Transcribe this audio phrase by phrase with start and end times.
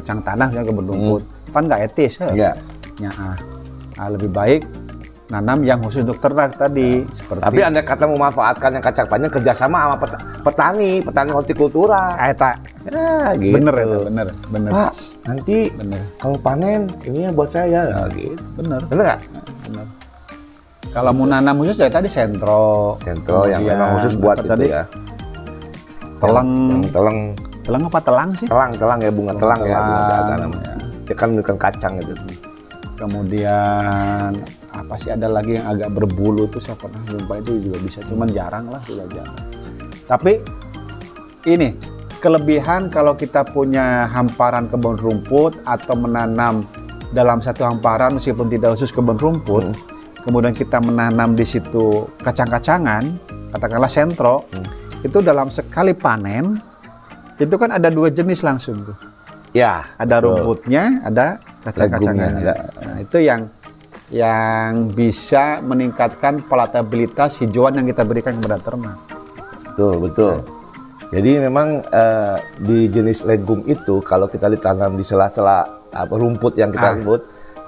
[0.00, 2.28] kacang tanah misalnya kebun rumput, kan nggak etis ya.
[2.30, 2.50] Iya.
[2.98, 3.36] Ya, ah.
[3.94, 4.60] Nah, lebih baik
[5.28, 9.78] nanam yang khusus untuk ternak tadi seperti Tapi anda kata memanfaatkan yang kacang panjang kerjasama
[9.78, 12.18] sama pet- petani, petani hortikultura.
[12.18, 13.54] Eta, Ya, gitu.
[13.54, 14.92] bener ya, bener, bener, Pak,
[15.22, 17.86] nanti bener, kalau panen ini buat saya.
[17.86, 18.34] Nah, gitu.
[18.56, 19.20] bener, Bener nggak?
[19.68, 19.86] bener.
[20.90, 24.82] Kalau mau nanam khusus ya tadi sentro, Sentro yang memang khusus buat itu tadi ya.
[26.18, 27.18] telang, Yang telang,
[27.62, 28.46] telang apa telang sih?
[28.46, 30.72] telang, telang ya bunga telang, ya bunga Telang, namanya.
[31.06, 31.14] ya.
[31.14, 32.14] Kan bukan kacang itu.
[32.94, 34.30] Kemudian
[34.70, 38.28] apa sih ada lagi yang agak berbulu tuh saya pernah lupa itu juga bisa, cuman
[38.28, 39.40] jarang lah sudah jarang.
[40.04, 40.32] Tapi
[41.44, 41.72] ini
[42.18, 46.68] kelebihan kalau kita punya hamparan kebun rumput atau menanam
[47.10, 49.76] dalam satu hamparan meskipun tidak khusus kebun rumput, Hmm.
[50.22, 53.02] kemudian kita menanam di situ kacang-kacangan,
[53.50, 54.68] katakanlah sentro, Hmm.
[55.00, 56.60] itu dalam sekali panen
[57.40, 58.96] itu kan ada dua jenis langsung tuh.
[59.50, 60.30] Ya, Ada betul.
[60.30, 61.26] rumputnya, ada
[61.66, 62.38] kacang-kacangannya.
[62.38, 63.40] Legumnya, Nah, itu yang
[64.10, 68.98] yang bisa meningkatkan palatabilitas hijauan yang kita berikan kepada ternak.
[69.66, 70.34] Betul, betul.
[71.10, 76.70] Jadi memang eh, di jenis legum itu kalau kita ditanam di sela-sela apa rumput yang
[76.70, 76.94] kita Ah.
[76.94, 77.20] sebut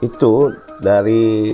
[0.00, 0.32] itu
[0.76, 1.52] dari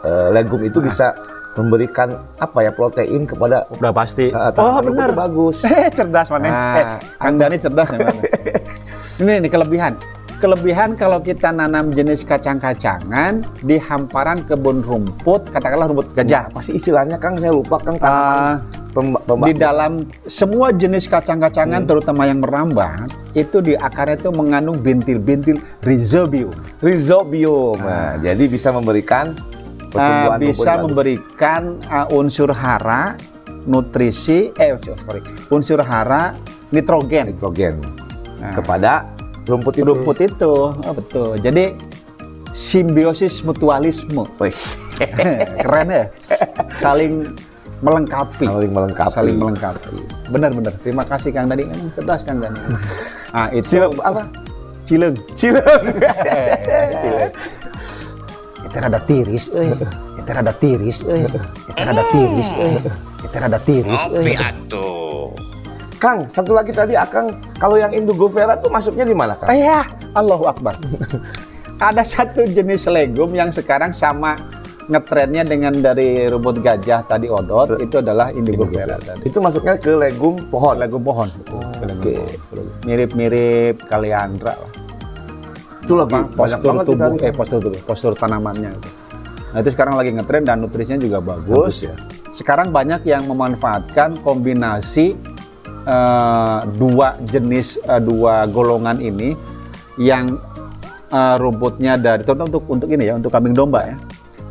[0.00, 1.12] eh, legum itu bisa
[1.58, 4.30] memberikan apa ya protein kepada Udah pasti.
[4.30, 5.10] eh, oh benar.
[5.12, 5.66] bagus.
[5.66, 6.46] Eh cerdas mana?
[6.46, 6.84] Nah, eh,
[7.18, 7.98] Kang Dani cerdas ya
[9.20, 9.98] ini ini kelebihan.
[10.38, 16.46] Kelebihan kalau kita nanam jenis kacang-kacangan di hamparan kebun rumput, katakanlah rumput gajah.
[16.46, 17.34] Apa sih istilahnya Kang?
[17.34, 18.62] Saya lupa Kang tanaman
[19.26, 21.90] Ah, di dalam semua jenis kacang-kacangan Hmm.
[21.90, 27.78] terutama yang merambat itu di akarnya itu mengandung bintil-bintil rhizobium rhizobium.
[27.78, 29.34] Nah, jadi bisa memberikan
[29.96, 33.16] Uh, bisa memberikan uh, unsur hara
[33.64, 36.36] nutrisi eh sorry unsur hara
[36.72, 37.32] nitrogen.
[37.32, 37.80] Nitrogen.
[38.38, 38.92] Nah, kepada
[39.48, 39.88] rumput itu.
[39.88, 41.40] rumput itu oh, betul.
[41.40, 41.74] Jadi
[42.52, 44.24] simbiosis mutualisme.
[45.62, 46.04] Keren ya.
[46.78, 47.32] Saling
[47.80, 48.44] melengkapi.
[48.44, 49.14] Saling melengkapi.
[49.14, 49.96] saling melengkapi.
[50.28, 52.58] Benar-benar terima kasih Kang Dani Emang cerdas Kang Dani
[53.36, 54.24] ah itu Cilep apa?
[54.88, 55.16] cileng.
[55.36, 55.84] Cileng.
[57.04, 57.32] Cileng.
[58.68, 59.72] Itu rada tiris euy
[60.20, 62.76] itu rada tiris euy itu rada tiris euy
[63.24, 64.36] itu rada tiris euy
[65.98, 69.50] Kang, satu lagi tadi Akang, kalau yang Indigo Vera tuh masuknya di mana, Kang?
[69.50, 69.82] Ayah,
[70.14, 70.78] Allahu Akbar.
[71.82, 74.38] Ada satu jenis legum yang sekarang sama
[74.88, 79.28] ngetrennya dengan dari rumput gajah tadi odot itu adalah indigo Indigo vera tadi.
[79.28, 80.80] Itu masuknya ke legum pohon.
[80.80, 81.28] Legum pohon.
[81.84, 82.14] Legum Oke.
[82.50, 82.66] pohon.
[82.88, 84.70] Mirip-mirip kaliandra lah.
[85.82, 88.70] Itu lagi Apa, postur banget tubuh, kita eh postur tubuh, postur tanamannya.
[88.74, 88.90] itu.
[89.48, 91.48] Nah itu sekarang lagi ngetren dan nutrisinya juga bagus.
[91.48, 91.94] bagus ya.
[92.36, 95.16] Sekarang banyak yang memanfaatkan kombinasi
[95.86, 99.32] eh, dua jenis eh, dua golongan ini
[99.96, 100.36] yang
[101.10, 103.96] eh, rumputnya dari terutama untuk untuk ini ya untuk kambing domba ya.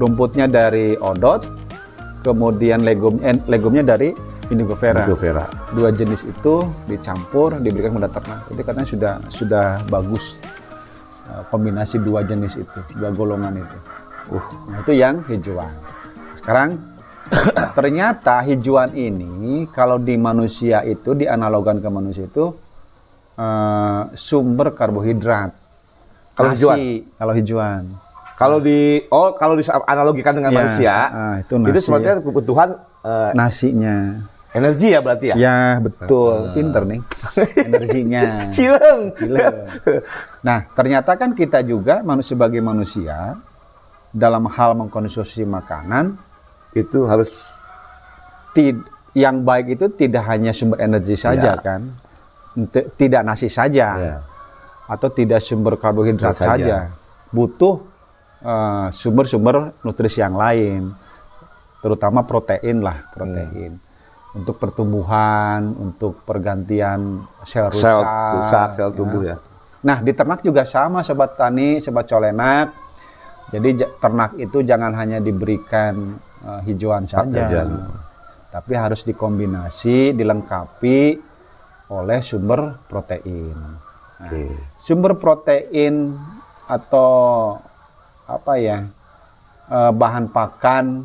[0.00, 1.44] Rumputnya dari odot,
[2.24, 4.12] kemudian legum eh, legumnya dari
[4.50, 5.06] indigo vera.
[5.06, 5.46] Indigo Vera.
[5.72, 8.40] Dua jenis itu dicampur diberikan kepada ternak.
[8.50, 10.34] Itu katanya sudah sudah bagus
[11.48, 13.78] kombinasi dua jenis itu, dua golongan itu.
[14.30, 15.74] Uh, Nah, itu yang hijauan.
[16.38, 16.78] Sekarang
[17.78, 22.54] ternyata hijauan ini kalau di manusia itu dianalogan ke manusia itu
[23.38, 25.50] eh, sumber karbohidrat.
[26.34, 26.78] Kalau hijauan?
[27.18, 27.84] Kalau hijauan.
[28.40, 32.68] kalau di oh kalau dianalogikan dengan Ya, manusia, ah, itu itu, nasi, sebenarnya kebutuhan
[33.04, 33.96] eh, Nasinya.
[34.50, 35.36] Energi ya berarti ya.
[35.36, 36.50] Ya, betul.
[36.52, 37.00] Pinter nih.
[37.64, 38.22] Energinya.
[38.54, 39.02] Cileng.
[39.14, 39.46] Gila.
[40.40, 43.38] Nah, ternyata kan kita juga manusia sebagai manusia
[44.10, 46.18] dalam hal mengkonsumsi makanan
[46.72, 47.54] itu harus
[48.50, 51.58] tid- yang baik itu tidak hanya sumber energi saja Ya.
[51.58, 51.90] kan
[52.66, 54.16] T- tidak nasi saja ya,
[54.86, 56.46] atau tidak sumber karbohidrat Saja.
[56.58, 56.76] saja
[57.30, 57.78] butuh
[58.40, 60.90] eh, sumber-sumber nutrisi yang lain
[61.78, 63.78] terutama protein lah protein
[64.30, 68.02] untuk pertumbuhan untuk pergantian sel rusak sel
[68.38, 69.36] rusak sel tubuh ya.
[69.80, 72.68] Nah, di ternak juga sama, sobat tani, sobat colenak.
[73.50, 77.66] Jadi ja- ternak itu jangan hanya diberikan eh, hijauan saja,
[78.50, 81.18] tapi harus dikombinasi, dilengkapi
[81.90, 83.56] oleh sumber protein.
[83.56, 84.42] Nah, Oke.
[84.78, 86.14] Sumber protein
[86.70, 87.58] atau
[88.30, 88.86] apa ya
[89.66, 91.02] eh, bahan pakan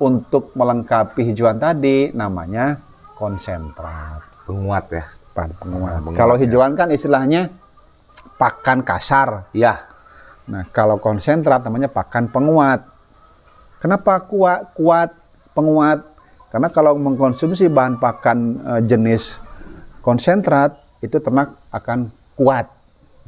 [0.00, 2.80] untuk melengkapi hijauan tadi namanya
[3.14, 5.04] konsentrat Penguat ya.
[5.30, 5.92] pakan penguat.
[6.02, 6.40] penguat, Kalau ya.
[6.42, 7.52] hijauan kan istilahnya
[8.34, 9.46] pakan kasar.
[9.54, 9.76] Ya,
[10.50, 12.82] Nah, kalau konsentrat namanya pakan penguat.
[13.78, 15.14] Kenapa kuat kuat
[15.54, 16.02] penguat?
[16.50, 19.38] Karena kalau mengkonsumsi bahan pakan eh, jenis
[20.02, 22.66] konsentrat itu ternak akan kuat.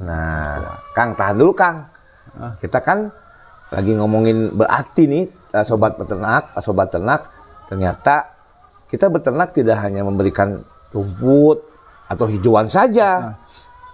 [0.03, 0.59] Nah,
[0.91, 1.87] Kang tahan dulu Kang.
[2.59, 3.07] Kita kan
[3.71, 5.23] lagi ngomongin berarti nih
[5.61, 7.29] sobat peternak, eh, sobat ternak,
[7.69, 8.33] ternyata
[8.89, 11.61] kita beternak tidak hanya memberikan rumput
[12.09, 13.37] atau hijauan saja.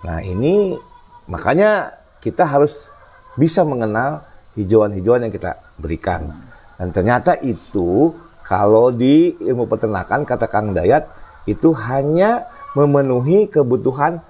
[0.08, 0.80] Nah, ini
[1.28, 1.92] makanya
[2.24, 2.92] kita harus
[3.36, 4.24] bisa mengenal
[4.56, 6.32] hijauan-hijauan yang kita berikan.
[6.80, 8.16] Dan ternyata itu
[8.48, 11.12] kalau di ilmu peternakan kata Kang Dayat
[11.48, 14.24] itu hanya memenuhi kebutuhan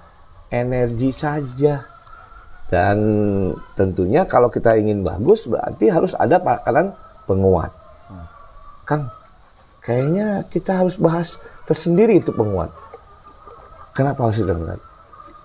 [0.50, 1.86] energi saja.
[2.70, 2.98] Dan
[3.74, 6.94] tentunya kalau kita ingin bagus berarti harus ada makanan
[7.24, 7.72] penguat.
[8.84, 9.06] Kang,
[9.80, 12.74] kayaknya kita harus bahas tersendiri itu penguat.
[13.94, 14.80] Kenapa harus penguat?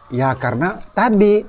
[0.10, 1.46] Ya karena tadi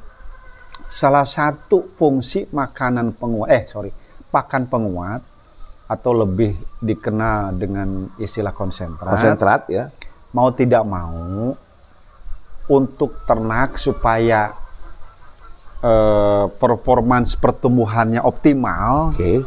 [0.88, 3.90] salah satu fungsi makanan penguat, eh sorry,
[4.32, 5.20] pakan penguat
[5.87, 9.84] atau lebih dikenal dengan istilah konsentrat, Konsentrat ya.
[10.34, 11.55] mau tidak mau
[12.67, 14.50] untuk ternak supaya
[15.79, 19.46] eh, performance pertumbuhannya optimal Oke.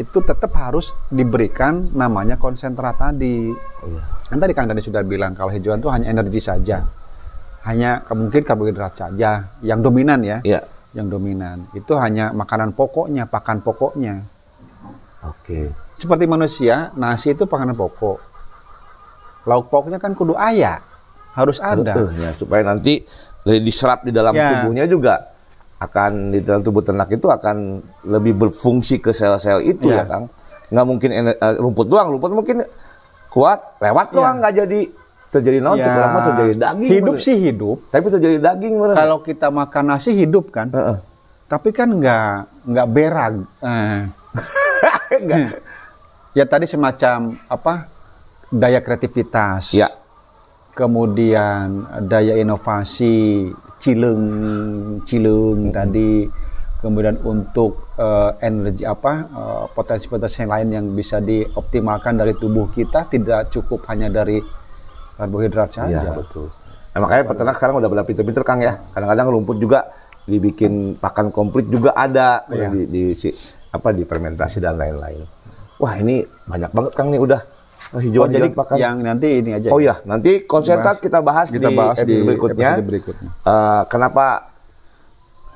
[0.00, 3.52] Itu tetap harus diberikan namanya konsentrat tadi.
[3.84, 4.02] Iya.
[4.28, 6.80] Kan tadi Kang Dani sudah bilang kalau hijauan itu hanya energi saja.
[7.62, 10.38] Hanya mungkin karbohidrat saja yang dominan ya.
[10.42, 10.64] Iya.
[10.96, 11.68] Yang dominan.
[11.76, 14.24] Itu hanya makanan pokoknya, pakan pokoknya.
[15.22, 15.70] Oke.
[15.96, 18.18] Seperti manusia, nasi itu pakanan pokok.
[19.46, 20.82] Lauk pokoknya kan kudu ayah.
[21.32, 21.96] Harus ada.
[21.96, 23.00] Eh, ya, supaya nanti
[23.42, 24.62] diserap di dalam Ya.
[24.62, 25.31] tubuhnya juga
[25.82, 30.04] akan di dalam tubuh ternak itu akan lebih berfungsi ke sel-sel itu ya, Ya.
[30.06, 30.24] Kang.
[30.70, 32.62] Nggak mungkin eh, rumput doang, rumput mungkin
[33.28, 34.14] kuat, lewat Ya.
[34.14, 34.80] doang nggak jadi
[35.32, 36.90] terjadi naon cek urang mah terjadi daging.
[36.92, 37.24] Hidup bener.
[37.24, 37.76] sih hidup.
[37.88, 38.94] Tapi terjadi daging bener.
[38.94, 40.68] Kalau kita makan nasi hidup kan.
[40.70, 40.96] Heeh.
[41.48, 42.28] Tapi kan nggak
[42.68, 43.34] nggak berag.
[45.12, 45.60] Nggak.
[46.32, 47.88] Ya tadi semacam apa
[48.48, 49.72] daya kreativitas.
[49.72, 49.92] Ya.
[50.72, 53.52] Kemudian daya inovasi,
[53.82, 54.22] cileng,
[55.02, 56.30] cileng tadi.
[56.82, 63.06] Kemudian untuk eh, energi apa eh, potensi-potensi yang lain yang bisa dioptimalkan dari tubuh kita
[63.06, 64.42] tidak cukup hanya dari
[65.14, 66.02] karbohidrat saja.
[66.02, 66.50] Iya betul.
[66.92, 68.82] Nah, makanya peternak sekarang udah pada pinter-pinter Kang ya.
[68.90, 72.68] Kadang-kadang rumput juga dibikin pakan komplit juga ada Iya.
[72.70, 73.34] di, di si-
[73.70, 75.22] apa di fermentasi dan lain-lain.
[75.78, 77.40] Wah ini banyak banget Kang nih udah
[77.92, 78.76] Oh, hijau-hijauan jadi pakan.
[78.76, 79.68] yang nanti ini aja.
[79.68, 82.68] Oh ya, nanti konsentrat kita bahas Kita di bahas di episode berikutnya.
[82.72, 83.28] episode berikutnya.
[83.38, 84.24] Eh, kenapa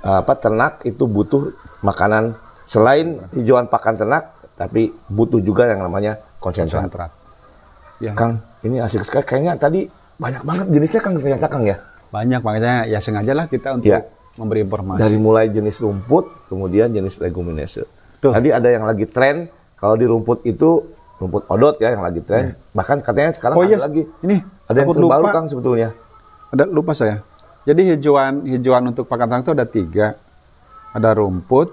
[0.01, 1.51] eh, apa ternak itu butuh
[1.81, 6.85] makanan selain hijauan pakan ternak, tapi butuh juga yang namanya konsentrat.
[6.85, 7.11] konsentrat.
[7.97, 9.25] Ya, Kang, ini asik sekali.
[9.25, 11.81] Kayaknya tadi banyak banget jenisnya Kang ternyata Kang ya.
[12.07, 14.05] banyak makanya ya sengajalah kita untuk Iya.
[14.37, 15.01] memberi informasi.
[15.01, 17.83] Dari mulai jenis rumput, kemudian jenis leguminase.
[18.19, 18.31] Tuh.
[18.31, 20.85] Tadi ada yang lagi tren, kalau di rumput itu
[21.17, 22.53] rumput odot ya yang lagi tren.
[22.77, 24.03] Bahkan katanya sekarang Oh ada iya, lagi.
[24.21, 24.37] ini
[24.69, 25.33] Ada yang terbaru lupa.
[25.33, 25.89] Kang sebetulnya.
[26.53, 27.25] Ada lupa saya.
[27.67, 30.07] Jadi hijauan hijauan untuk pakan ternak itu ada tiga.
[30.97, 31.69] Ada rumput,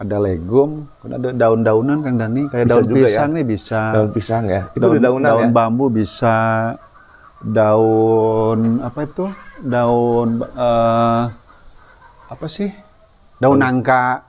[0.00, 3.08] ada legum, ada daun-daunan Kang Dani, kayak Bisa daun juga ya.
[3.08, 3.80] pisang nih bisa.
[3.92, 4.62] Daun pisang ya.
[4.72, 5.52] Itu daun, daunan daun ya.
[5.52, 6.36] bambu bisa.
[7.40, 9.26] Daun apa itu?
[9.60, 11.22] Daun eh,
[12.28, 12.68] apa sih?
[13.40, 14.25] Daun nangka.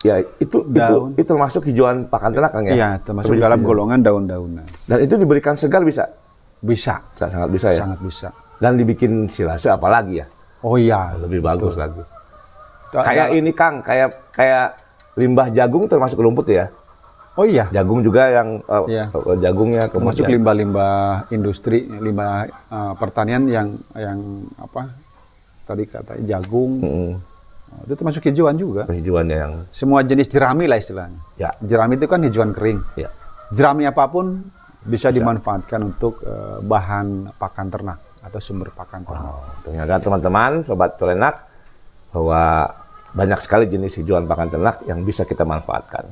[0.00, 1.10] Ya, itu Daun.
[1.10, 2.72] itu itu termasuk hijauan pakan ternak Kang ya.
[2.72, 4.66] Iya, termasuk Tapi dalam golongan daun-daunan.
[4.86, 6.06] Dan itu diberikan segar bisa.
[6.58, 7.82] Bisa, Sa- Sangat bisa ya.
[7.82, 8.28] sangat bisa.
[8.58, 10.26] Dan dibikin silase apalagi ya.
[10.60, 11.98] Oh iya, Lebih bagus lagi.
[12.88, 14.78] Kayak ini Kang, kayak kayak
[15.14, 16.70] limbah jagung termasuk rumput ya.
[17.34, 19.04] Oh iya, Jagung juga yang eh, Iya.
[19.10, 20.98] eh, jagungnya termasuk kemudian limbah-limbah
[21.30, 24.18] industri, limbah eh, pertanian yang yang
[24.58, 24.90] apa
[25.62, 26.72] tadi kata jagung.
[26.82, 27.12] Oh,
[27.86, 28.82] itu termasuk hijauan juga.
[28.88, 31.20] hijauannya yang Semua jenis jerami lah istilahnya.
[31.40, 32.78] ya Jerami itu kan hijauan kering.
[33.00, 33.08] ya.
[33.54, 34.44] Jerami apa pun
[34.84, 39.32] bisa, dimanfaatkan untuk eh, bahan pakan ternak atau sumber pakan ternak.
[39.32, 41.48] Oh, ternyata teman-teman sobat ternak
[42.12, 42.72] bahwa
[43.16, 46.08] banyak sekali jenis hijauan pakan ternak yang bisa kita manfaatkan.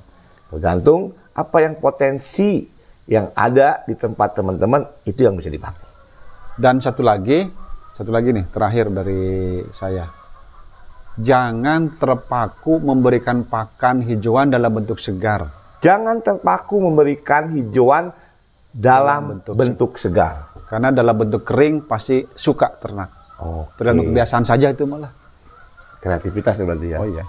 [0.48, 2.64] Tergantung apa yang potensi
[3.06, 5.86] yang ada di tempat teman-teman itu yang bisa dipakai.
[6.56, 7.44] Dan satu lagi,
[7.94, 10.08] satu lagi nih terakhir dari saya.
[11.16, 15.48] Jangan terpaku memberikan pakan hijauan dalam bentuk segar.
[15.80, 18.12] Jangan terpaku memberikan hijauan
[18.68, 20.52] dalam bentuk bentuk, segar.
[20.68, 23.08] Karena dalam bentuk kering pasti suka ternak.
[23.40, 25.12] Oh, Tergantung kebiasaan saja itu malah.
[25.96, 26.98] kreativitas ya berarti ya.
[27.00, 27.24] Oh iya.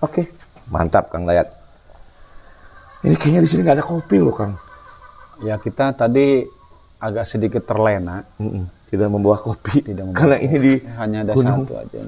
[0.00, 0.30] Oke,
[0.70, 1.50] mantap Kang Dayat.
[3.02, 4.54] Ini kayaknya di sini nggak ada kopi loh Kang.
[5.42, 6.46] Ya kita tadi
[6.96, 8.22] agak sedikit terlena.
[8.38, 9.82] Mm-mm, Tidak membawa kopi.
[9.82, 11.66] Tidak membawa Karena ini di Hanya ada gunung.
[11.66, 11.98] satu aja.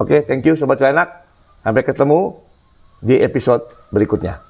[0.00, 1.28] Oke, okay, thank you Sobat Celenak.
[1.60, 2.40] Sampai ketemu
[3.04, 4.40] di episode berikutnya.